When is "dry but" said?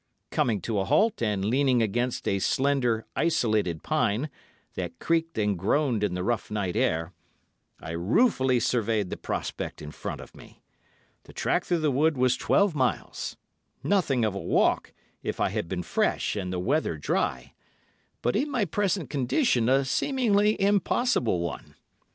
16.97-18.35